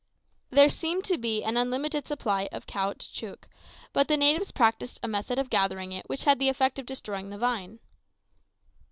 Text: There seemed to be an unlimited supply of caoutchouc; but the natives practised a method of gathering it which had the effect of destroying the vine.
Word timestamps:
There 0.49 0.67
seemed 0.69 1.03
to 1.03 1.17
be 1.19 1.43
an 1.43 1.57
unlimited 1.57 2.07
supply 2.07 2.49
of 2.51 2.65
caoutchouc; 2.65 3.47
but 3.93 4.07
the 4.07 4.17
natives 4.17 4.49
practised 4.51 4.99
a 5.03 5.07
method 5.07 5.37
of 5.37 5.51
gathering 5.51 5.91
it 5.91 6.09
which 6.09 6.23
had 6.23 6.39
the 6.39 6.49
effect 6.49 6.79
of 6.79 6.87
destroying 6.87 7.29
the 7.29 7.37
vine. 7.37 7.77